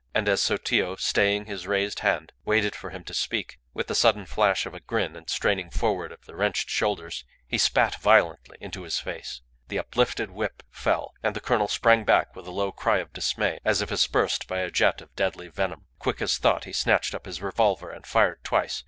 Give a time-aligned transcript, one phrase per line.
[0.15, 4.25] And as Sotillo, staying his raised hand, waited for him to speak, with the sudden
[4.25, 8.57] flash of a grin and a straining forward of the wrenched shoulders, he spat violently
[8.59, 9.41] into his face.
[9.67, 13.59] The uplifted whip fell, and the colonel sprang back with a low cry of dismay,
[13.63, 15.85] as if aspersed by a jet of deadly venom.
[15.99, 18.79] Quick as thought he snatched up his revolver, and fired twice.